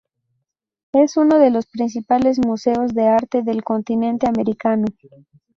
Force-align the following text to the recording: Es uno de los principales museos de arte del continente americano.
Es 0.93 1.15
uno 1.15 1.37
de 1.37 1.51
los 1.51 1.67
principales 1.67 2.39
museos 2.43 2.95
de 2.95 3.07
arte 3.07 3.43
del 3.43 3.63
continente 3.63 4.25
americano. 4.27 4.87